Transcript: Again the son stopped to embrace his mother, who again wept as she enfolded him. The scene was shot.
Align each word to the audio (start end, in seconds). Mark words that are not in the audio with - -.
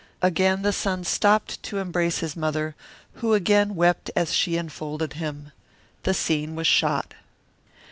Again 0.23 0.63
the 0.63 0.73
son 0.73 1.03
stopped 1.03 1.61
to 1.61 1.77
embrace 1.77 2.21
his 2.21 2.35
mother, 2.35 2.73
who 3.21 3.35
again 3.35 3.75
wept 3.75 4.09
as 4.15 4.33
she 4.33 4.57
enfolded 4.57 5.13
him. 5.13 5.51
The 6.01 6.15
scene 6.15 6.55
was 6.55 6.65
shot. 6.65 7.13